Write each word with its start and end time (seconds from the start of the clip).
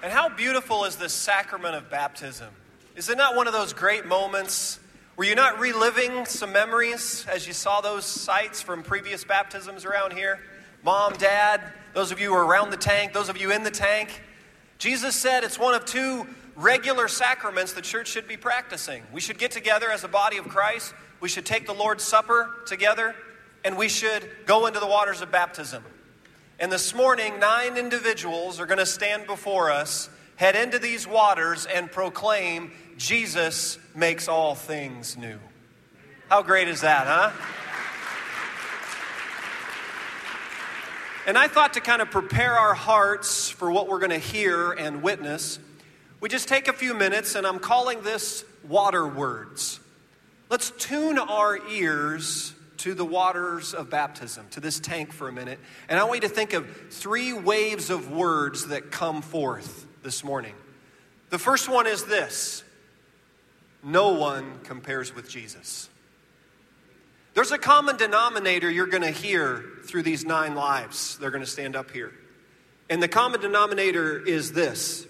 And 0.00 0.12
how 0.12 0.28
beautiful 0.28 0.84
is 0.84 0.94
this 0.94 1.12
sacrament 1.12 1.74
of 1.74 1.90
baptism? 1.90 2.48
Is 2.94 3.08
it 3.08 3.18
not 3.18 3.34
one 3.34 3.48
of 3.48 3.52
those 3.52 3.72
great 3.72 4.06
moments? 4.06 4.78
Were 5.16 5.24
you 5.24 5.34
not 5.34 5.58
reliving 5.58 6.24
some 6.24 6.52
memories 6.52 7.26
as 7.28 7.48
you 7.48 7.52
saw 7.52 7.80
those 7.80 8.04
sights 8.04 8.62
from 8.62 8.84
previous 8.84 9.24
baptisms 9.24 9.84
around 9.84 10.12
here? 10.12 10.38
Mom, 10.84 11.14
dad, 11.14 11.60
those 11.94 12.12
of 12.12 12.20
you 12.20 12.28
who 12.28 12.34
are 12.36 12.46
around 12.46 12.70
the 12.70 12.76
tank, 12.76 13.12
those 13.12 13.28
of 13.28 13.36
you 13.36 13.50
in 13.50 13.64
the 13.64 13.72
tank. 13.72 14.22
Jesus 14.78 15.16
said 15.16 15.42
it's 15.42 15.58
one 15.58 15.74
of 15.74 15.84
two 15.84 16.28
regular 16.54 17.08
sacraments 17.08 17.72
the 17.72 17.82
church 17.82 18.06
should 18.06 18.28
be 18.28 18.36
practicing. 18.36 19.02
We 19.12 19.20
should 19.20 19.38
get 19.38 19.50
together 19.50 19.90
as 19.90 20.04
a 20.04 20.08
body 20.08 20.36
of 20.36 20.48
Christ, 20.48 20.94
we 21.18 21.28
should 21.28 21.44
take 21.44 21.66
the 21.66 21.74
Lord's 21.74 22.04
Supper 22.04 22.54
together, 22.66 23.16
and 23.64 23.76
we 23.76 23.88
should 23.88 24.30
go 24.46 24.66
into 24.66 24.78
the 24.78 24.86
waters 24.86 25.22
of 25.22 25.32
baptism. 25.32 25.82
And 26.60 26.72
this 26.72 26.92
morning, 26.92 27.38
nine 27.38 27.76
individuals 27.76 28.58
are 28.58 28.66
going 28.66 28.80
to 28.80 28.86
stand 28.86 29.28
before 29.28 29.70
us, 29.70 30.10
head 30.34 30.56
into 30.56 30.80
these 30.80 31.06
waters, 31.06 31.66
and 31.66 31.88
proclaim 31.88 32.72
Jesus 32.96 33.78
makes 33.94 34.26
all 34.26 34.56
things 34.56 35.16
new. 35.16 35.38
How 36.28 36.42
great 36.42 36.66
is 36.66 36.80
that, 36.80 37.06
huh? 37.06 37.30
And 41.28 41.38
I 41.38 41.46
thought 41.46 41.74
to 41.74 41.80
kind 41.80 42.02
of 42.02 42.10
prepare 42.10 42.58
our 42.58 42.74
hearts 42.74 43.48
for 43.48 43.70
what 43.70 43.86
we're 43.86 44.00
going 44.00 44.10
to 44.10 44.18
hear 44.18 44.72
and 44.72 45.00
witness, 45.00 45.60
we 46.20 46.28
just 46.28 46.48
take 46.48 46.66
a 46.66 46.72
few 46.72 46.92
minutes, 46.92 47.36
and 47.36 47.46
I'm 47.46 47.60
calling 47.60 48.02
this 48.02 48.44
water 48.66 49.06
words. 49.06 49.78
Let's 50.50 50.72
tune 50.72 51.18
our 51.18 51.64
ears 51.68 52.52
to 52.78 52.94
the 52.94 53.04
waters 53.04 53.74
of 53.74 53.90
baptism, 53.90 54.46
to 54.50 54.60
this 54.60 54.80
tank 54.80 55.12
for 55.12 55.28
a 55.28 55.32
minute. 55.32 55.58
And 55.88 55.98
I 55.98 56.04
want 56.04 56.22
you 56.22 56.28
to 56.28 56.34
think 56.34 56.52
of 56.52 56.66
three 56.90 57.32
waves 57.32 57.90
of 57.90 58.10
words 58.10 58.68
that 58.68 58.90
come 58.90 59.22
forth 59.22 59.86
this 60.02 60.24
morning. 60.24 60.54
The 61.30 61.38
first 61.38 61.68
one 61.68 61.86
is 61.86 62.04
this 62.04 62.64
no 63.82 64.14
one 64.14 64.60
compares 64.64 65.14
with 65.14 65.28
Jesus. 65.28 65.88
There's 67.34 67.52
a 67.52 67.58
common 67.58 67.96
denominator 67.96 68.68
you're 68.70 68.86
going 68.86 69.02
to 69.02 69.10
hear 69.10 69.64
through 69.84 70.02
these 70.02 70.24
nine 70.24 70.54
lives. 70.54 71.16
They're 71.18 71.30
going 71.30 71.44
to 71.44 71.50
stand 71.50 71.76
up 71.76 71.90
here. 71.92 72.12
And 72.90 73.02
the 73.02 73.08
common 73.08 73.40
denominator 73.40 74.18
is 74.18 74.52
this 74.52 75.06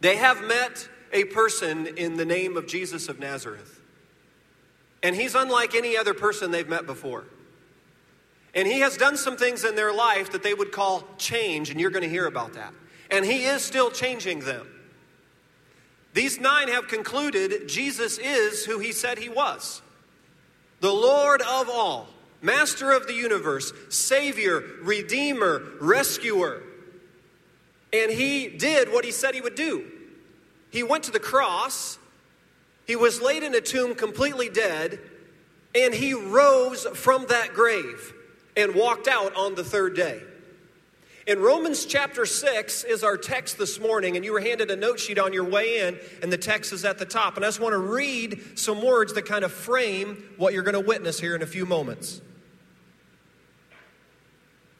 they 0.00 0.16
have 0.16 0.42
met 0.44 0.88
a 1.12 1.24
person 1.24 1.86
in 1.86 2.16
the 2.16 2.24
name 2.24 2.56
of 2.56 2.66
Jesus 2.66 3.08
of 3.08 3.18
Nazareth. 3.18 3.81
And 5.02 5.16
he's 5.16 5.34
unlike 5.34 5.74
any 5.74 5.96
other 5.96 6.14
person 6.14 6.50
they've 6.50 6.68
met 6.68 6.86
before. 6.86 7.24
And 8.54 8.68
he 8.68 8.80
has 8.80 8.96
done 8.96 9.16
some 9.16 9.36
things 9.36 9.64
in 9.64 9.74
their 9.74 9.92
life 9.92 10.32
that 10.32 10.42
they 10.42 10.54
would 10.54 10.72
call 10.72 11.04
change, 11.16 11.70
and 11.70 11.80
you're 11.80 11.90
going 11.90 12.02
to 12.02 12.08
hear 12.08 12.26
about 12.26 12.54
that. 12.54 12.72
And 13.10 13.24
he 13.24 13.44
is 13.44 13.62
still 13.62 13.90
changing 13.90 14.40
them. 14.40 14.66
These 16.14 16.38
nine 16.38 16.68
have 16.68 16.88
concluded 16.88 17.68
Jesus 17.68 18.18
is 18.18 18.64
who 18.64 18.78
he 18.78 18.92
said 18.92 19.18
he 19.18 19.28
was 19.28 19.82
the 20.80 20.92
Lord 20.92 21.40
of 21.42 21.70
all, 21.70 22.08
Master 22.40 22.90
of 22.90 23.06
the 23.06 23.14
universe, 23.14 23.72
Savior, 23.88 24.64
Redeemer, 24.82 25.62
Rescuer. 25.80 26.64
And 27.92 28.10
he 28.10 28.48
did 28.48 28.92
what 28.92 29.04
he 29.04 29.12
said 29.12 29.34
he 29.34 29.40
would 29.40 29.54
do. 29.54 29.84
He 30.70 30.82
went 30.82 31.04
to 31.04 31.12
the 31.12 31.20
cross 31.20 31.98
he 32.92 32.96
was 32.96 33.22
laid 33.22 33.42
in 33.42 33.54
a 33.54 33.60
tomb 33.62 33.94
completely 33.94 34.50
dead, 34.50 35.00
and 35.74 35.94
he 35.94 36.12
rose 36.12 36.84
from 36.92 37.24
that 37.28 37.54
grave 37.54 38.12
and 38.54 38.74
walked 38.74 39.08
out 39.08 39.34
on 39.34 39.54
the 39.54 39.64
third 39.64 39.96
day. 39.96 40.20
In 41.26 41.40
Romans 41.40 41.86
chapter 41.86 42.26
6 42.26 42.84
is 42.84 43.02
our 43.02 43.16
text 43.16 43.56
this 43.56 43.80
morning, 43.80 44.16
and 44.16 44.26
you 44.26 44.34
were 44.34 44.42
handed 44.42 44.70
a 44.70 44.76
note 44.76 45.00
sheet 45.00 45.18
on 45.18 45.32
your 45.32 45.44
way 45.44 45.78
in, 45.88 45.98
and 46.20 46.30
the 46.30 46.36
text 46.36 46.74
is 46.74 46.84
at 46.84 46.98
the 46.98 47.06
top. 47.06 47.36
And 47.36 47.46
I 47.46 47.48
just 47.48 47.60
want 47.60 47.72
to 47.72 47.78
read 47.78 48.58
some 48.58 48.82
words 48.84 49.14
that 49.14 49.24
kind 49.24 49.42
of 49.42 49.52
frame 49.52 50.22
what 50.36 50.52
you're 50.52 50.62
going 50.62 50.74
to 50.74 50.80
witness 50.80 51.18
here 51.18 51.34
in 51.34 51.40
a 51.40 51.46
few 51.46 51.64
moments. 51.64 52.20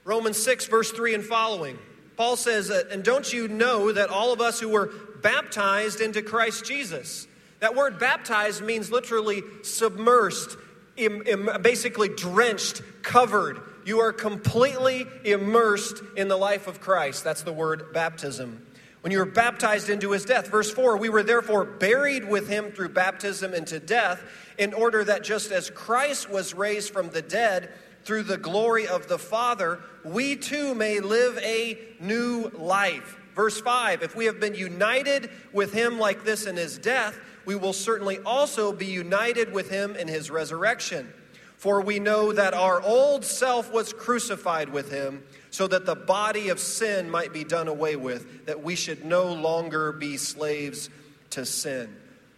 Romans 0.05 0.37
6, 0.37 0.67
verse 0.67 0.93
3 0.93 1.15
and 1.15 1.25
following. 1.25 1.79
Paul 2.19 2.37
says, 2.37 2.69
And 2.69 3.03
don't 3.03 3.33
you 3.33 3.49
know 3.49 3.91
that 3.91 4.11
all 4.11 4.35
of 4.35 4.43
us 4.43 4.61
who 4.61 4.69
were 4.69 4.93
baptized 5.23 6.03
into 6.03 6.21
Christ 6.21 6.67
Jesus, 6.67 7.27
that 7.63 7.77
word 7.77 8.01
baptized 8.01 8.61
means 8.61 8.91
literally 8.91 9.43
submersed, 9.63 10.57
Im, 10.97 11.23
Im, 11.25 11.49
basically 11.63 12.09
drenched, 12.09 12.83
covered. 13.03 13.61
You 13.87 14.01
are 14.01 14.13
completely 14.13 15.07
immersed 15.25 16.03
in 16.17 16.27
the 16.27 16.37
life 16.37 16.67
of 16.67 16.81
Christ. 16.81 17.23
That's 17.23 17.43
the 17.43 17.53
word 17.53 17.93
baptism. 17.93 18.67
When 19.03 19.13
you 19.13 19.19
were 19.19 19.27
baptized 19.27 19.91
into 19.91 20.11
his 20.11 20.25
death. 20.25 20.49
Verse 20.49 20.73
4 20.73 20.97
We 20.97 21.09
were 21.09 21.23
therefore 21.23 21.65
buried 21.65 22.29
with 22.29 22.49
him 22.49 22.73
through 22.73 22.89
baptism 22.89 23.55
into 23.55 23.79
death, 23.79 24.21
in 24.59 24.75
order 24.75 25.05
that 25.05 25.23
just 25.23 25.53
as 25.53 25.71
Christ 25.71 26.29
was 26.29 26.55
raised 26.55 26.93
from 26.93 27.11
the 27.11 27.23
dead 27.23 27.71
through 28.03 28.25
the 28.25 28.39
glory 28.39 28.89
of 28.89 29.07
the 29.07 29.19
Father, 29.19 29.79
we 30.05 30.35
too 30.35 30.75
may 30.75 30.99
live 30.99 31.39
a 31.39 31.79
new 32.01 32.51
life. 32.57 33.19
Verse 33.37 33.61
5 33.61 34.03
If 34.03 34.17
we 34.17 34.25
have 34.25 34.41
been 34.41 34.57
united 34.57 35.31
with 35.53 35.73
him 35.73 36.01
like 36.01 36.25
this 36.25 36.47
in 36.47 36.57
his 36.57 36.77
death, 36.77 37.21
we 37.45 37.55
will 37.55 37.73
certainly 37.73 38.19
also 38.21 38.73
be 38.73 38.87
united 38.87 39.53
with 39.53 39.71
him 39.71 39.97
in 39.97 40.09
his 40.09 40.31
resurrection. 40.31 41.13
For 41.57 41.81
we 41.81 42.01
know 42.01 42.33
that 42.33 42.55
our 42.55 42.83
old 42.83 43.25
self 43.25 43.73
was 43.73 43.93
crucified 43.93 44.69
with 44.69 44.91
him, 44.91 45.23
so 45.51 45.69
that 45.69 45.87
the 45.87 45.95
body 45.95 46.49
of 46.49 46.59
sin 46.59 47.09
might 47.09 47.33
be 47.33 47.45
done 47.45 47.69
away 47.69 47.95
with, 47.95 48.47
that 48.47 48.63
we 48.63 48.75
should 48.75 49.05
no 49.05 49.33
longer 49.33 49.93
be 49.93 50.17
slaves 50.17 50.91
to 51.31 51.47
sin. 51.47 51.95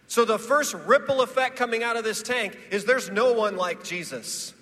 So, 0.07 0.25
the 0.25 0.37
first 0.37 0.75
ripple 0.75 1.21
effect 1.21 1.55
coming 1.55 1.81
out 1.81 1.97
of 1.97 2.03
this 2.03 2.21
tank 2.21 2.55
is 2.69 2.85
there's 2.85 3.09
no 3.09 3.33
one 3.33 3.57
like 3.57 3.83
Jesus. 3.83 4.53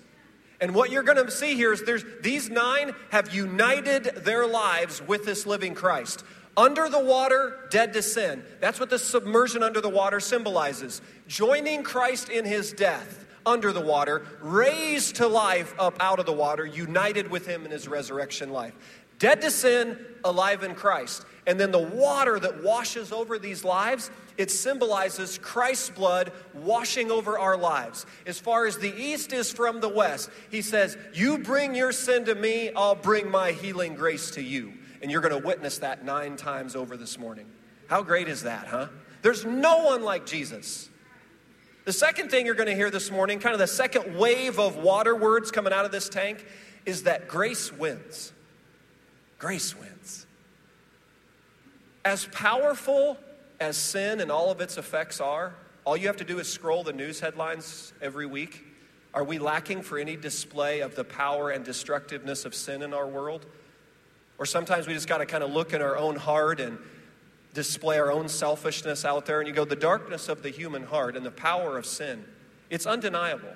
And 0.60 0.74
what 0.74 0.90
you're 0.90 1.02
going 1.02 1.22
to 1.22 1.30
see 1.30 1.56
here 1.56 1.72
is 1.72 1.82
there's 1.82 2.04
these 2.22 2.48
nine 2.48 2.94
have 3.10 3.34
united 3.34 4.04
their 4.24 4.46
lives 4.46 5.02
with 5.02 5.26
this 5.26 5.44
living 5.44 5.74
Christ. 5.74 6.24
Under 6.56 6.88
the 6.88 7.00
water, 7.00 7.66
dead 7.70 7.92
to 7.94 8.02
sin. 8.02 8.44
That's 8.60 8.78
what 8.78 8.90
the 8.90 8.98
submersion 8.98 9.62
under 9.62 9.80
the 9.80 9.88
water 9.88 10.20
symbolizes. 10.20 11.02
Joining 11.26 11.82
Christ 11.82 12.28
in 12.28 12.44
his 12.44 12.72
death 12.72 13.26
under 13.46 13.72
the 13.72 13.80
water, 13.80 14.24
raised 14.40 15.16
to 15.16 15.26
life 15.26 15.74
up 15.78 15.96
out 16.00 16.18
of 16.18 16.26
the 16.26 16.32
water, 16.32 16.64
united 16.64 17.30
with 17.30 17.46
him 17.46 17.64
in 17.64 17.70
his 17.70 17.88
resurrection 17.88 18.50
life. 18.50 18.74
Dead 19.18 19.40
to 19.42 19.50
sin, 19.50 19.98
alive 20.24 20.62
in 20.62 20.74
Christ. 20.74 21.24
And 21.46 21.60
then 21.60 21.70
the 21.70 21.78
water 21.78 22.38
that 22.38 22.62
washes 22.62 23.12
over 23.12 23.38
these 23.38 23.64
lives, 23.64 24.10
it 24.38 24.50
symbolizes 24.50 25.38
Christ's 25.38 25.90
blood 25.90 26.32
washing 26.54 27.10
over 27.10 27.38
our 27.38 27.56
lives. 27.56 28.06
As 28.26 28.40
far 28.40 28.66
as 28.66 28.78
the 28.78 28.94
east 28.94 29.32
is 29.32 29.52
from 29.52 29.80
the 29.80 29.88
west, 29.88 30.30
he 30.50 30.62
says, 30.62 30.96
You 31.12 31.38
bring 31.38 31.74
your 31.74 31.92
sin 31.92 32.24
to 32.24 32.34
me, 32.34 32.70
I'll 32.74 32.94
bring 32.94 33.30
my 33.30 33.52
healing 33.52 33.94
grace 33.94 34.30
to 34.32 34.42
you. 34.42 34.72
And 35.04 35.10
you're 35.10 35.20
going 35.20 35.38
to 35.38 35.46
witness 35.46 35.80
that 35.80 36.02
nine 36.02 36.34
times 36.34 36.74
over 36.74 36.96
this 36.96 37.18
morning. 37.18 37.44
How 37.88 38.02
great 38.02 38.26
is 38.26 38.44
that, 38.44 38.68
huh? 38.68 38.88
There's 39.20 39.44
no 39.44 39.84
one 39.84 40.02
like 40.02 40.24
Jesus. 40.24 40.88
The 41.84 41.92
second 41.92 42.30
thing 42.30 42.46
you're 42.46 42.54
going 42.54 42.70
to 42.70 42.74
hear 42.74 42.90
this 42.90 43.10
morning, 43.10 43.38
kind 43.38 43.52
of 43.52 43.58
the 43.58 43.66
second 43.66 44.16
wave 44.16 44.58
of 44.58 44.76
water 44.76 45.14
words 45.14 45.50
coming 45.50 45.74
out 45.74 45.84
of 45.84 45.92
this 45.92 46.08
tank, 46.08 46.46
is 46.86 47.02
that 47.02 47.28
grace 47.28 47.70
wins. 47.70 48.32
Grace 49.38 49.78
wins. 49.78 50.26
As 52.06 52.24
powerful 52.32 53.18
as 53.60 53.76
sin 53.76 54.22
and 54.22 54.32
all 54.32 54.50
of 54.50 54.62
its 54.62 54.78
effects 54.78 55.20
are, 55.20 55.52
all 55.84 55.98
you 55.98 56.06
have 56.06 56.16
to 56.16 56.24
do 56.24 56.38
is 56.38 56.50
scroll 56.50 56.82
the 56.82 56.94
news 56.94 57.20
headlines 57.20 57.92
every 58.00 58.24
week. 58.24 58.64
Are 59.12 59.22
we 59.22 59.38
lacking 59.38 59.82
for 59.82 59.98
any 59.98 60.16
display 60.16 60.80
of 60.80 60.94
the 60.94 61.04
power 61.04 61.50
and 61.50 61.62
destructiveness 61.62 62.46
of 62.46 62.54
sin 62.54 62.80
in 62.80 62.94
our 62.94 63.06
world? 63.06 63.44
Or 64.38 64.46
sometimes 64.46 64.86
we 64.86 64.94
just 64.94 65.08
got 65.08 65.18
to 65.18 65.26
kind 65.26 65.44
of 65.44 65.52
look 65.52 65.72
in 65.72 65.80
our 65.80 65.96
own 65.96 66.16
heart 66.16 66.60
and 66.60 66.78
display 67.52 67.98
our 67.98 68.10
own 68.10 68.28
selfishness 68.28 69.04
out 69.04 69.26
there. 69.26 69.40
And 69.40 69.48
you 69.48 69.54
go, 69.54 69.64
the 69.64 69.76
darkness 69.76 70.28
of 70.28 70.42
the 70.42 70.50
human 70.50 70.82
heart 70.84 71.16
and 71.16 71.24
the 71.24 71.30
power 71.30 71.78
of 71.78 71.86
sin, 71.86 72.24
it's 72.68 72.86
undeniable. 72.86 73.54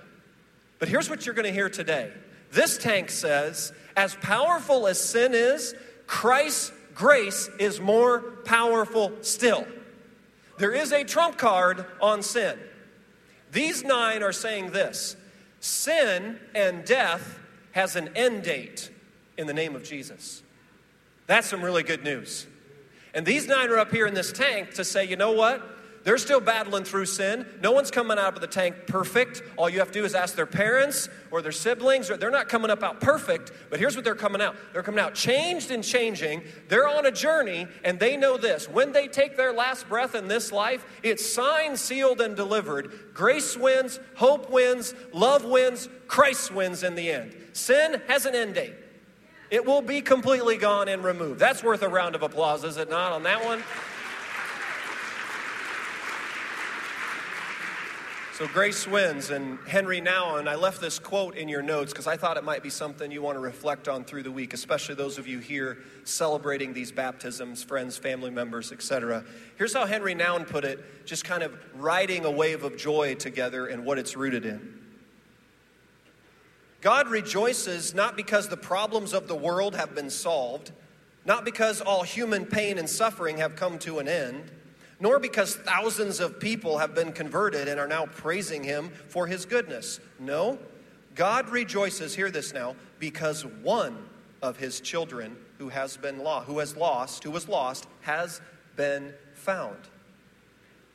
But 0.79 0.89
here's 0.89 1.11
what 1.11 1.27
you're 1.27 1.35
going 1.35 1.47
to 1.47 1.53
hear 1.53 1.69
today. 1.69 2.13
This 2.53 2.79
tank 2.79 3.11
says, 3.11 3.73
as 3.97 4.15
powerful 4.17 4.87
as 4.87 5.01
sin 5.01 5.35
is, 5.35 5.75
Christ's 6.07 6.73
grace 6.95 7.51
is 7.59 7.81
more 7.81 8.21
powerful 8.45 9.13
still. 9.23 9.67
There 10.59 10.73
is 10.73 10.93
a 10.93 11.05
trump 11.05 11.37
card 11.37 11.85
on 12.01 12.23
sin. 12.23 12.59
These 13.53 13.85
nine 13.85 14.23
are 14.23 14.33
saying 14.33 14.71
this 14.71 15.17
sin 15.61 16.39
and 16.55 16.85
death 16.85 17.39
has 17.73 17.97
an 17.97 18.11
end 18.17 18.45
date 18.45 18.91
in 19.37 19.47
the 19.47 19.55
name 19.55 19.75
of 19.75 19.85
Jesus. 19.85 20.43
That's 21.29 21.47
some 21.47 21.63
really 21.63 21.85
good 21.85 22.03
news. 22.03 22.47
And 23.15 23.25
these 23.25 23.47
nine 23.47 23.69
are 23.69 23.79
up 23.79 23.93
here 23.93 24.07
in 24.07 24.15
this 24.15 24.33
tank 24.33 24.75
to 24.75 24.85
say, 24.85 25.07
you 25.07 25.17
know 25.17 25.33
what? 25.33 25.63
They're 26.05 26.17
still 26.17 26.41
battling 26.41 26.85
through 26.85 27.05
sin. 27.05 27.45
No 27.61 27.73
one's 27.73 27.91
coming 27.91 28.19
out 28.19 28.35
of 28.35 28.41
the 28.41 28.47
tank 28.47 28.87
perfect. 28.87 29.43
All 29.59 29.69
you 29.69 29.81
have 29.81 29.89
to 29.89 29.99
do 29.99 30.07
is 30.07 30.15
ask 30.15 30.35
their 30.37 30.47
parents 30.47 31.11
or 31.31 31.43
their 31.43 31.53
siblings. 31.53 32.11
Or 32.11 32.17
they're 32.17 32.31
not 32.31 32.49
coming 32.49 32.71
up 32.71 32.83
out 32.83 33.01
perfect, 33.01 33.53
but 33.69 33.79
here's 33.79 33.95
what 33.95 34.07
they're 34.07 34.15
coming 34.15 34.41
out. 34.41 34.57
They're 34.73 34.83
coming 34.83 35.01
out 35.01 35.15
changed 35.15 35.71
and 35.71 35.85
changing. 35.85 36.45
They're 36.69 36.89
on 36.89 37.05
a 37.05 37.11
journey, 37.11 37.67
and 37.85 38.01
they 38.01 38.17
know 38.17 38.39
this. 38.39 38.71
When 38.71 38.93
they 38.93 39.07
take 39.07 39.37
their 39.37 39.53
last 39.53 39.87
breath 39.87 40.15
in 40.15 40.29
this 40.29 40.51
life, 40.51 40.87
it's 41.03 41.31
signed, 41.31 41.79
sealed, 41.79 42.23
and 42.23 42.35
delivered. 42.35 43.13
Grace 43.13 43.55
wins, 43.55 44.01
hope 44.15 44.49
wins, 44.49 44.95
love 45.13 45.45
wins, 45.45 45.91
Christ 46.07 46.55
wins 46.55 46.85
in 46.85 46.95
the 46.95 47.11
end. 47.11 47.37
Sin 47.53 48.01
has 48.09 48.25
an 48.25 48.35
end 48.35 48.55
date. 48.55 48.73
It 49.51 49.65
will 49.65 49.83
be 49.83 50.03
completely 50.03 50.59
gone 50.59 50.89
and 50.89 51.03
removed. 51.03 51.41
That's 51.41 51.63
worth 51.63 51.83
a 51.83 51.89
round 51.89 52.15
of 52.15 52.23
applause, 52.23 52.65
is 52.65 52.77
it 52.77 52.91
not, 52.91 53.13
on 53.13 53.23
that 53.23 53.45
one? 53.45 53.63
So 58.39 58.47
grace 58.47 58.87
wins, 58.87 59.31
and 59.31 59.59
Henry 59.67 60.01
Nouwen, 60.01 60.47
I 60.47 60.55
left 60.55 60.81
this 60.81 61.01
quote 61.01 61.37
in 61.37 61.49
your 61.49 61.61
notes 61.61 61.93
because 61.93 62.07
I 62.07 62.17
thought 62.17 62.37
it 62.37 62.45
might 62.45 62.63
be 62.63 62.71
something 62.71 63.11
you 63.11 63.21
want 63.21 63.35
to 63.35 63.41
reflect 63.41 63.89
on 63.89 64.05
through 64.05 64.23
the 64.23 64.31
week, 64.31 64.55
especially 64.55 64.95
those 64.95 65.19
of 65.19 65.27
you 65.27 65.41
here 65.41 65.79
celebrating 66.05 66.73
these 66.73 66.93
baptisms, 66.93 67.65
friends, 67.65 67.97
family 67.97 68.31
members, 68.31 68.71
etc. 68.71 69.25
Here's 69.57 69.75
how 69.75 69.87
Henry 69.87 70.15
Nouwen 70.15 70.47
put 70.47 70.65
it, 70.65 71.05
just 71.05 71.25
kind 71.25 71.43
of 71.43 71.59
riding 71.75 72.27
a 72.27 72.31
wave 72.31 72.63
of 72.63 72.77
joy 72.77 73.17
together 73.17 73.67
and 73.67 73.85
what 73.85 73.99
it's 73.99 74.15
rooted 74.17 74.47
in. 74.47 74.78
God 76.81 77.09
rejoices 77.09 77.95
not 77.95 78.17
because 78.17 78.49
the 78.49 78.57
problems 78.57 79.13
of 79.13 79.29
the 79.29 79.35
world 79.35 79.75
have 79.75 79.95
been 79.95 80.11
solved, 80.11 80.73
not 81.25 81.45
because 81.45 81.81
all 81.81 82.03
human 82.03 82.47
pain 82.47 82.79
and 82.79 82.89
suffering 82.89 83.39
have 83.39 83.57
come 83.57 83.79
to 83.81 83.99
an 83.99 84.09
end 84.09 84.51
nor 85.01 85.19
because 85.19 85.55
thousands 85.57 86.21
of 86.21 86.41
people 86.41 86.79
have 86.79 86.95
been 86.95 87.13
converted 87.13 87.69
and 87.69 87.79
are 87.79 87.87
now 87.87 88.07
praising 88.07 88.65
him 88.65 88.91
for 89.09 89.27
his 89.27 89.45
goodness. 89.45 90.01
No, 90.19 90.59
God 91.15 91.49
rejoices, 91.49 92.15
hear 92.15 92.31
this 92.31 92.53
now, 92.53 92.75
because 92.99 93.45
one 93.45 93.97
of 94.43 94.57
his 94.57 94.81
children 94.81 95.37
who 95.59 95.69
has 95.69 95.97
been 95.97 96.19
lost, 96.19 96.47
who 96.47 96.59
has 96.59 96.77
lost, 96.77 97.25
who 97.25 97.31
was 97.31 97.49
lost, 97.49 97.87
has 98.03 98.41
been 98.77 99.13
found. 99.35 99.79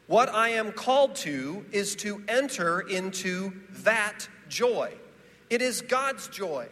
What 0.07 0.30
I 0.30 0.50
am 0.50 0.74
called 0.74 1.15
to 1.18 1.65
is 1.71 1.95
to 1.97 2.21
enter 2.27 2.81
into 2.81 3.53
that 3.83 4.27
joy. 4.50 4.94
It 5.54 5.62
is 5.62 5.82
God's 5.82 6.28
joy. 6.30 6.68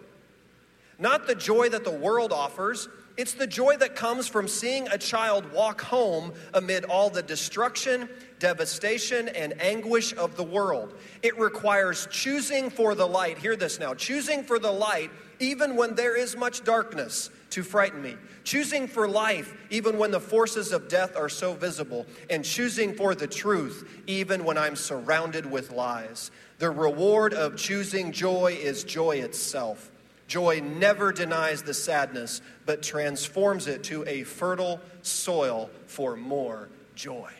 Not 0.97 1.27
the 1.27 1.35
joy 1.35 1.69
that 1.69 1.83
the 1.83 1.91
world 1.91 2.33
offers, 2.33 2.89
it's 3.15 3.35
the 3.35 3.45
joy 3.45 3.77
that 3.77 3.95
comes 3.95 4.27
from 4.27 4.47
seeing 4.47 4.87
a 4.87 4.97
child 4.97 5.53
walk 5.53 5.81
home 5.81 6.33
amid 6.55 6.85
all 6.85 7.11
the 7.11 7.21
destruction, 7.21 8.09
devastation, 8.39 9.29
and 9.29 9.61
anguish 9.61 10.15
of 10.15 10.35
the 10.35 10.43
world. 10.43 10.95
It 11.21 11.37
requires 11.37 12.07
choosing 12.09 12.71
for 12.71 12.95
the 12.95 13.05
light. 13.05 13.37
Hear 13.37 13.55
this 13.55 13.79
now 13.79 13.93
choosing 13.93 14.43
for 14.43 14.57
the 14.57 14.71
light, 14.71 15.11
even 15.39 15.75
when 15.75 15.93
there 15.93 16.17
is 16.17 16.35
much 16.35 16.63
darkness 16.63 17.29
to 17.51 17.63
frighten 17.63 18.01
me. 18.01 18.15
Choosing 18.43 18.87
for 18.87 19.07
life, 19.07 19.55
even 19.69 19.97
when 19.97 20.11
the 20.11 20.19
forces 20.19 20.71
of 20.71 20.87
death 20.87 21.15
are 21.15 21.29
so 21.29 21.53
visible. 21.53 22.05
And 22.29 22.43
choosing 22.43 22.93
for 22.93 23.13
the 23.13 23.27
truth, 23.27 24.01
even 24.07 24.43
when 24.43 24.57
I'm 24.57 24.75
surrounded 24.75 25.45
with 25.45 25.71
lies. 25.71 26.31
The 26.57 26.71
reward 26.71 27.33
of 27.33 27.55
choosing 27.55 28.11
joy 28.11 28.57
is 28.59 28.83
joy 28.83 29.17
itself. 29.17 29.91
Joy 30.27 30.61
never 30.61 31.11
denies 31.11 31.61
the 31.61 31.73
sadness, 31.73 32.41
but 32.65 32.81
transforms 32.81 33.67
it 33.67 33.83
to 33.85 34.05
a 34.07 34.23
fertile 34.23 34.79
soil 35.01 35.69
for 35.87 36.15
more 36.15 36.69
joy. 36.95 37.31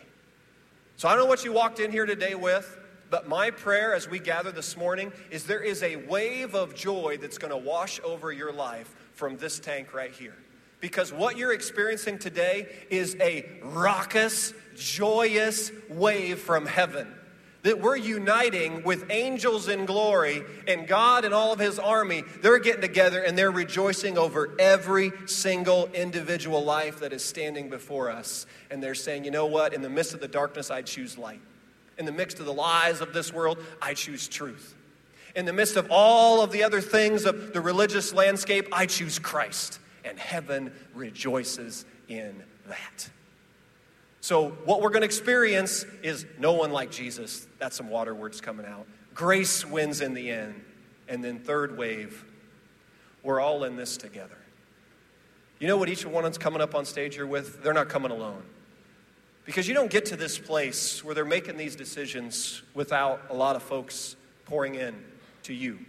So 0.98 1.08
I 1.08 1.16
don't 1.16 1.24
know 1.24 1.30
what 1.30 1.46
you 1.46 1.54
walked 1.54 1.80
in 1.80 1.90
here 1.90 2.06
today 2.06 2.36
with, 2.36 2.78
but 3.10 3.28
my 3.28 3.50
prayer 3.50 3.96
as 3.96 4.10
we 4.10 4.20
gather 4.20 4.52
this 4.52 4.76
morning 4.76 5.12
is 5.30 5.46
there 5.46 5.64
is 5.64 5.84
a 5.84 5.96
wave 5.96 6.54
of 6.54 6.76
joy 6.76 7.18
that's 7.20 7.38
going 7.38 7.52
to 7.52 7.58
wash 7.58 8.00
over 8.04 8.32
your 8.32 8.52
life 8.52 8.94
from 9.14 9.38
this 9.38 9.60
tank 9.60 9.94
right 9.94 10.12
here. 10.12 10.36
Because 10.80 11.14
what 11.14 11.38
you're 11.38 11.54
experiencing 11.54 12.18
today 12.18 12.68
is 12.90 13.16
a 13.22 13.48
raucous, 13.62 14.54
joyous 14.76 15.72
wave 15.90 16.40
from 16.40 16.66
heaven 16.66 17.14
that 17.64 17.80
we're 17.80 17.96
uniting 17.96 18.84
with 18.84 19.10
angels 19.10 19.68
in 19.68 19.86
glory 19.86 20.44
and 20.68 20.88
God 20.88 21.26
and 21.26 21.34
all 21.34 21.54
of 21.54 21.60
his 21.60 21.78
army. 21.78 22.24
They're 22.42 22.60
getting 22.60 22.82
together 22.82 23.22
and 23.22 23.38
they're 23.38 23.52
rejoicing 23.52 24.18
over 24.18 24.56
every 24.60 25.12
single 25.28 25.88
individual 25.94 26.64
life 26.64 27.00
that 27.00 27.14
is 27.14 27.24
standing 27.24 27.70
before 27.70 28.10
us. 28.10 28.46
And 28.70 28.82
they're 28.82 28.96
saying, 28.96 29.26
you 29.26 29.32
know 29.32 29.46
what? 29.46 29.74
In 29.74 29.82
the 29.82 29.90
midst 29.90 30.14
of 30.14 30.22
the 30.22 30.28
darkness, 30.28 30.72
I 30.72 30.82
choose 30.82 31.18
light. 31.18 31.42
In 31.98 32.06
the 32.06 32.12
midst 32.12 32.40
of 32.40 32.46
the 32.46 32.54
lies 32.54 33.02
of 33.02 33.14
this 33.14 33.32
world, 33.32 33.60
I 33.82 33.94
choose 33.94 34.28
truth. 34.28 34.76
In 35.36 35.46
the 35.46 35.54
midst 35.54 35.78
of 35.78 35.88
all 35.90 36.42
of 36.42 36.52
the 36.52 36.64
other 36.64 36.82
things 36.82 37.26
of 37.26 37.54
the 37.54 37.62
religious 37.62 38.14
landscape, 38.14 38.68
I 38.72 38.86
choose 38.86 39.20
Christ. 39.20 39.80
And 40.04 40.20
heaven 40.20 40.74
rejoices 40.94 41.86
in 42.08 42.44
that. 42.68 43.10
So, 44.20 44.50
what 44.66 44.82
we're 44.82 44.90
going 44.90 45.02
to 45.02 45.06
experience 45.06 45.86
is 46.04 46.26
no 46.38 46.54
one 46.54 46.72
like 46.72 46.92
Jesus. 46.92 47.48
That's 47.60 47.76
some 47.76 47.90
water 47.90 48.14
words 48.14 48.42
coming 48.42 48.66
out. 48.66 48.88
Grace 49.14 49.66
wins 49.66 50.02
in 50.02 50.14
the 50.14 50.30
end. 50.30 50.64
And 51.08 51.24
then, 51.24 51.40
third 51.40 51.78
wave, 51.78 52.24
we're 53.24 53.40
all 53.40 53.64
in 53.64 53.76
this 53.76 53.98
together. 53.98 54.38
You 55.60 55.68
know 55.68 55.78
what 55.78 55.90
each 55.90 56.06
one 56.06 56.26
of 56.26 56.40
coming 56.40 56.62
up 56.62 56.76
on 56.76 56.86
stage 56.86 57.16
here 57.16 57.28
with? 57.28 57.64
They're 57.64 57.74
not 57.74 57.90
coming 57.90 58.12
alone. 58.12 58.44
Because 59.46 59.68
you 59.68 59.74
don't 59.74 59.92
get 59.92 60.06
to 60.08 60.16
this 60.16 60.38
place 60.38 61.04
where 61.04 61.16
they're 61.16 61.26
making 61.26 61.58
these 61.58 61.76
decisions 61.76 62.62
without 62.74 63.22
a 63.30 63.34
lot 63.34 63.56
of 63.56 63.64
folks 63.64 64.16
pouring 64.46 64.76
in 64.76 64.96
to 65.44 65.54
you. 65.54 65.80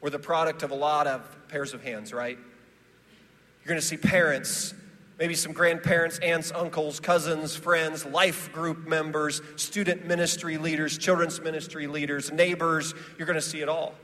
We're 0.00 0.10
the 0.10 0.18
product 0.18 0.62
of 0.62 0.70
a 0.70 0.74
lot 0.74 1.06
of 1.06 1.48
pairs 1.48 1.74
of 1.74 1.82
hands, 1.82 2.12
right? 2.12 2.38
You're 2.38 3.68
going 3.68 3.80
to 3.80 3.86
see 3.86 3.96
parents 3.96 4.74
maybe 5.18 5.34
some 5.34 5.52
grandparents, 5.52 6.18
aunts, 6.18 6.52
uncles, 6.52 7.00
cousins, 7.00 7.56
friends, 7.56 8.04
life 8.04 8.52
group 8.52 8.86
members, 8.86 9.40
student 9.56 10.06
ministry 10.06 10.58
leaders, 10.58 10.98
children's 10.98 11.40
ministry 11.40 11.86
leaders, 11.86 12.30
neighbors. 12.30 12.94
You're 13.16 13.26
going 13.26 13.36
to 13.36 13.42
see 13.42 13.60
it 13.60 13.68
all. 13.68 13.94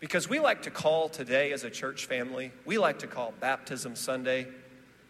Because 0.00 0.28
we 0.28 0.38
like 0.38 0.62
to 0.62 0.70
call 0.70 1.08
today 1.08 1.52
as 1.52 1.64
a 1.64 1.70
church 1.70 2.06
family, 2.06 2.52
we 2.64 2.78
like 2.78 3.00
to 3.00 3.06
call 3.06 3.34
Baptism 3.40 3.96
Sunday 3.96 4.46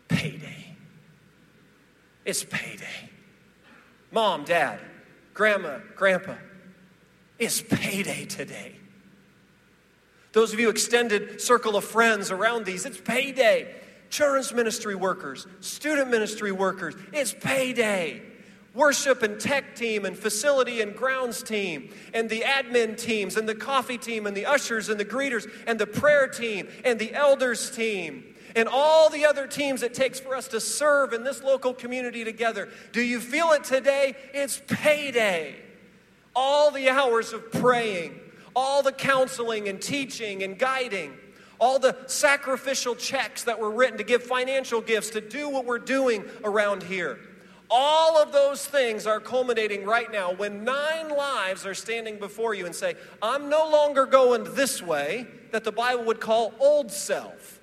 payday. 0.08 0.75
It's 2.25 2.43
payday. 2.43 3.11
Mom, 4.11 4.44
dad, 4.44 4.81
grandma, 5.35 5.79
grandpa, 5.94 6.35
it's 7.38 7.61
payday 7.61 8.25
today. 8.25 8.75
Those 10.32 10.52
of 10.52 10.61
you 10.61 10.69
extended 10.69 11.40
circle 11.40 11.76
of 11.76 11.85
friends 11.85 12.31
around 12.31 12.67
these, 12.67 12.85
it's 12.85 13.00
payday 13.00 13.75
children's 14.11 14.52
ministry 14.52 14.94
workers, 14.94 15.46
student 15.61 16.11
ministry 16.11 16.52
workers. 16.52 16.94
It's 17.12 17.32
payday. 17.32 18.23
Worship 18.75 19.23
and 19.23 19.40
tech 19.40 19.75
team 19.75 20.04
and 20.04 20.16
facility 20.16 20.80
and 20.80 20.95
grounds 20.95 21.42
team 21.42 21.92
and 22.14 22.28
the 22.28 22.42
admin 22.42 22.97
teams 22.97 23.37
and 23.37 23.49
the 23.49 23.54
coffee 23.54 23.99
team 23.99 24.26
and 24.26 24.37
the 24.37 24.47
ushers 24.47 24.88
and 24.88 25.00
the 25.00 25.04
greeters 25.04 25.50
and 25.66 25.78
the 25.78 25.87
prayer 25.87 26.28
team 26.28 26.68
and 26.85 26.99
the 26.99 27.12
elders 27.12 27.71
team 27.71 28.35
and 28.54 28.68
all 28.68 29.11
the 29.11 29.25
other 29.25 29.47
teams 29.47 29.83
it 29.83 29.95
takes 29.95 30.21
for 30.21 30.37
us 30.37 30.49
to 30.49 30.61
serve 30.61 31.12
in 31.12 31.25
this 31.25 31.42
local 31.42 31.75
community 31.75 32.25
together. 32.25 32.68
Do 32.92 33.02
you 33.02 33.21
feel 33.21 33.52
it 33.52 33.64
today? 33.64 34.14
It's 34.33 34.62
payday. 34.66 35.57
All 36.40 36.71
the 36.71 36.88
hours 36.88 37.33
of 37.33 37.50
praying, 37.50 38.21
all 38.54 38.85
the 38.85 38.92
counseling 38.92 39.68
and 39.68 39.83
teaching 39.83 40.45
and 40.45 40.57
guiding 40.57 41.12
all 41.61 41.78
the 41.78 41.97
sacrificial 42.07 42.95
checks 42.95 43.45
that 43.45 43.59
were 43.59 43.71
written 43.71 43.99
to 43.99 44.04
give 44.04 44.23
financial 44.23 44.80
gifts, 44.80 45.11
to 45.11 45.21
do 45.21 45.49
what 45.49 45.64
we're 45.64 45.78
doing 45.78 46.25
around 46.45 46.85
here. 46.85 47.18
All 47.71 48.16
of 48.16 48.33
those 48.33 48.64
things 48.64 49.07
are 49.07 49.21
culminating 49.21 49.85
right 49.85 50.11
now 50.11 50.33
when 50.33 50.64
nine 50.64 51.11
lives 51.11 51.66
are 51.66 51.75
standing 51.75 52.18
before 52.18 52.54
you 52.54 52.64
and 52.64 52.75
say, 52.75 52.95
I'm 53.21 53.49
no 53.49 53.68
longer 53.68 54.07
going 54.07 54.45
this 54.54 54.80
way, 54.80 55.26
that 55.50 55.64
the 55.64 55.73
Bible 55.73 56.04
would 56.04 56.21
call 56.21 56.54
old 56.61 56.90
self. 56.90 57.61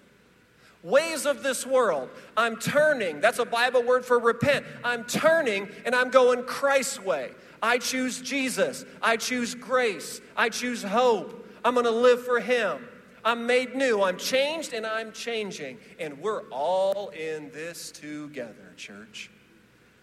Ways 0.84 1.26
of 1.26 1.42
this 1.42 1.66
world. 1.66 2.10
I'm 2.38 2.58
turning. 2.58 3.20
That's 3.20 3.40
a 3.40 3.46
Bible 3.46 3.82
word 3.82 4.06
for 4.06 4.20
repent. 4.20 4.66
I'm 4.84 5.06
turning 5.06 5.70
and 5.86 5.96
I'm 5.96 6.12
going 6.12 6.44
Christ's 6.44 7.00
way. 7.00 7.32
I 7.66 7.80
choose 7.80 8.22
Jesus. 8.22 8.86
I 9.02 9.18
choose 9.18 9.56
grace. 9.56 10.22
I 10.38 10.50
choose 10.50 10.84
hope. 10.84 11.50
I'm 11.66 11.74
going 11.74 11.88
to 11.88 11.92
live 11.92 12.24
for 12.24 12.40
Him. 12.40 12.88
I'm 13.24 13.48
made 13.48 13.74
new. 13.74 14.04
I'm 14.04 14.18
changed 14.18 14.74
and 14.74 14.86
I'm 14.86 15.12
changing. 15.12 15.80
And 16.00 16.20
we're 16.20 16.44
all 16.50 17.10
in 17.10 17.50
this 17.50 17.90
together, 17.90 18.72
church. 18.78 19.32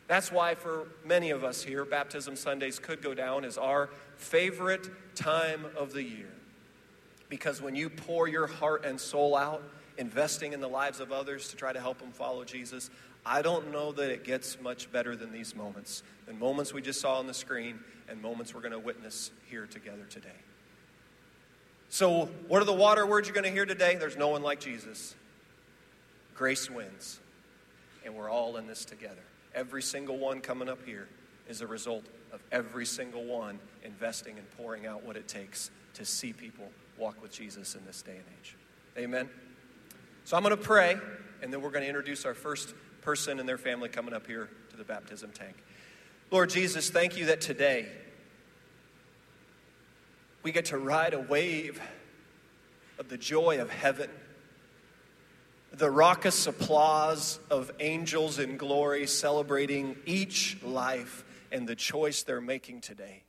That's 0.08 0.32
why, 0.32 0.56
for 0.56 0.88
many 1.04 1.30
of 1.30 1.44
us 1.44 1.62
here, 1.62 1.84
Baptism 1.84 2.34
Sundays 2.34 2.80
could 2.80 3.00
go 3.00 3.14
down 3.14 3.44
as 3.44 3.56
our 3.56 3.90
favorite 4.16 5.14
time 5.14 5.64
of 5.76 5.92
the 5.92 6.02
year. 6.02 6.34
Because 7.28 7.62
when 7.62 7.76
you 7.76 7.88
pour 7.88 8.26
your 8.26 8.48
heart 8.48 8.84
and 8.84 9.00
soul 9.00 9.36
out, 9.36 9.62
investing 10.02 10.52
in 10.52 10.60
the 10.60 10.68
lives 10.68 10.98
of 10.98 11.12
others 11.12 11.48
to 11.50 11.56
try 11.56 11.72
to 11.72 11.80
help 11.80 11.98
them 12.00 12.10
follow 12.10 12.42
Jesus. 12.44 12.90
I 13.24 13.40
don't 13.40 13.70
know 13.70 13.92
that 13.92 14.10
it 14.10 14.24
gets 14.24 14.60
much 14.60 14.90
better 14.90 15.14
than 15.14 15.32
these 15.32 15.54
moments, 15.54 16.02
than 16.26 16.40
moments 16.40 16.74
we 16.74 16.82
just 16.82 17.00
saw 17.00 17.20
on 17.20 17.28
the 17.28 17.34
screen 17.34 17.78
and 18.08 18.20
moments 18.20 18.52
we're 18.52 18.62
going 18.62 18.72
to 18.72 18.80
witness 18.80 19.30
here 19.48 19.64
together 19.64 20.04
today. 20.10 20.28
So, 21.88 22.26
what 22.48 22.60
are 22.60 22.64
the 22.64 22.72
water 22.72 23.06
words 23.06 23.28
you're 23.28 23.34
going 23.34 23.44
to 23.44 23.50
hear 23.50 23.64
today? 23.64 23.94
There's 23.94 24.16
no 24.16 24.28
one 24.28 24.42
like 24.42 24.58
Jesus. 24.58 25.14
Grace 26.34 26.68
wins. 26.68 27.20
And 28.04 28.16
we're 28.16 28.30
all 28.30 28.56
in 28.56 28.66
this 28.66 28.84
together. 28.84 29.22
Every 29.54 29.82
single 29.82 30.18
one 30.18 30.40
coming 30.40 30.68
up 30.68 30.84
here 30.84 31.06
is 31.48 31.60
a 31.60 31.66
result 31.66 32.04
of 32.32 32.42
every 32.50 32.86
single 32.86 33.24
one 33.24 33.60
investing 33.84 34.36
and 34.36 34.50
pouring 34.56 34.84
out 34.84 35.04
what 35.04 35.16
it 35.16 35.28
takes 35.28 35.70
to 35.94 36.04
see 36.04 36.32
people 36.32 36.68
walk 36.98 37.22
with 37.22 37.30
Jesus 37.30 37.76
in 37.76 37.86
this 37.86 38.02
day 38.02 38.16
and 38.16 38.24
age. 38.40 38.56
Amen. 38.98 39.28
So 40.24 40.36
I'm 40.36 40.42
going 40.42 40.56
to 40.56 40.62
pray, 40.62 40.96
and 41.42 41.52
then 41.52 41.60
we're 41.60 41.70
going 41.70 41.82
to 41.82 41.88
introduce 41.88 42.24
our 42.24 42.34
first 42.34 42.74
person 43.00 43.40
and 43.40 43.48
their 43.48 43.58
family 43.58 43.88
coming 43.88 44.14
up 44.14 44.26
here 44.26 44.48
to 44.70 44.76
the 44.76 44.84
baptism 44.84 45.30
tank. 45.32 45.56
Lord 46.30 46.50
Jesus, 46.50 46.90
thank 46.90 47.16
you 47.16 47.26
that 47.26 47.40
today 47.40 47.86
we 50.42 50.52
get 50.52 50.66
to 50.66 50.78
ride 50.78 51.12
a 51.12 51.20
wave 51.20 51.80
of 52.98 53.08
the 53.08 53.18
joy 53.18 53.60
of 53.60 53.68
heaven, 53.68 54.08
the 55.72 55.90
raucous 55.90 56.46
applause 56.46 57.40
of 57.50 57.70
angels 57.80 58.38
in 58.38 58.56
glory 58.56 59.06
celebrating 59.06 59.96
each 60.06 60.56
life 60.62 61.24
and 61.50 61.68
the 61.68 61.76
choice 61.76 62.22
they're 62.22 62.40
making 62.40 62.80
today. 62.80 63.24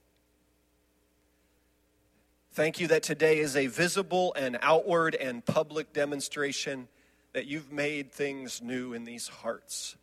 Thank 2.53 2.79
you 2.79 2.87
that 2.89 3.01
today 3.01 3.39
is 3.39 3.55
a 3.55 3.65
visible 3.65 4.31
and 4.35 4.59
outward 4.61 5.15
and 5.15 5.43
public 5.43 5.91
demonstration 5.91 6.87
that 7.33 7.47
you've 7.47 7.71
made 7.71 8.11
things 8.11 8.61
new 8.61 8.93
in 8.93 9.05
these 9.05 9.27
hearts. 9.27 9.95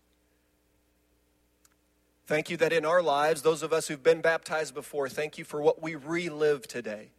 Thank 2.27 2.51
you 2.51 2.57
that 2.57 2.73
in 2.73 2.85
our 2.85 3.03
lives, 3.03 3.43
those 3.43 3.63
of 3.63 3.73
us 3.73 3.87
who've 3.87 4.03
been 4.03 4.21
baptized 4.21 4.75
before, 4.75 5.09
thank 5.09 5.39
you 5.39 5.45
for 5.45 5.63
what 5.63 5.81
we 5.81 5.95
relive 5.95 6.67
today. 6.67 7.13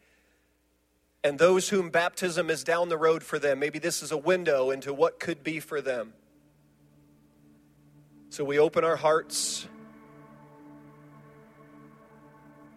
And 1.24 1.40
those 1.40 1.70
whom 1.70 1.92
baptism 1.92 2.50
is 2.50 2.66
down 2.66 2.90
the 2.90 2.98
road 2.98 3.24
for 3.24 3.40
them, 3.40 3.60
maybe 3.60 3.80
this 3.80 4.04
is 4.04 4.12
a 4.12 4.18
window 4.18 4.70
into 4.70 4.94
what 4.94 5.18
could 5.18 5.46
be 5.46 5.62
for 5.62 5.80
them. 5.80 6.12
So 8.32 8.44
we 8.44 8.60
open 8.60 8.84
our 8.84 8.98
hearts 8.98 9.66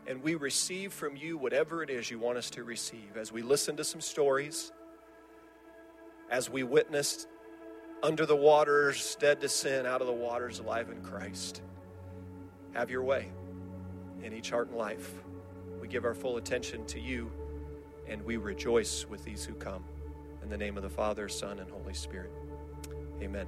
and 0.06 0.22
we 0.22 0.34
receive 0.34 0.92
from 0.92 1.16
you 1.16 1.38
whatever 1.38 1.82
it 1.82 1.90
is 1.90 2.10
you 2.10 2.18
want 2.18 2.38
us 2.38 2.50
to 2.50 2.64
receive 2.64 3.16
as 3.16 3.32
we 3.32 3.42
listen 3.42 3.76
to 3.76 3.84
some 3.84 4.00
stories, 4.00 4.72
as 6.30 6.50
we 6.50 6.62
witnessed 6.62 7.26
under 8.02 8.26
the 8.26 8.36
waters, 8.36 9.16
dead 9.18 9.40
to 9.40 9.48
sin, 9.48 9.86
out 9.86 10.00
of 10.02 10.06
the 10.06 10.12
waters, 10.12 10.58
alive 10.58 10.90
in 10.90 11.00
Christ. 11.02 11.62
Have 12.74 12.90
your 12.90 13.02
way 13.02 13.30
in 14.22 14.32
each 14.32 14.50
heart 14.50 14.68
and 14.68 14.76
life. 14.76 15.12
We 15.80 15.88
give 15.88 16.04
our 16.04 16.14
full 16.14 16.36
attention 16.36 16.84
to 16.86 17.00
you, 17.00 17.30
and 18.06 18.22
we 18.22 18.36
rejoice 18.36 19.06
with 19.08 19.24
these 19.24 19.44
who 19.44 19.54
come. 19.54 19.84
In 20.42 20.50
the 20.50 20.58
name 20.58 20.76
of 20.76 20.82
the 20.82 20.90
Father, 20.90 21.28
Son, 21.28 21.58
and 21.58 21.70
Holy 21.70 21.94
Spirit. 21.94 22.30
Amen. 23.22 23.46